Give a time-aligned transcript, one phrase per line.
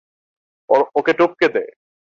[0.95, 1.63] ওকে টপকে দে।